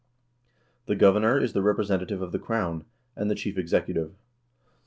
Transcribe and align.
The 0.87 0.95
governor 0.95 1.37
is 1.39 1.53
the 1.53 1.61
representative 1.61 2.23
of 2.23 2.31
the 2.31 2.39
crown, 2.39 2.85
and 3.15 3.29
the 3.29 3.35
chief 3.35 3.55
executive. 3.55 4.13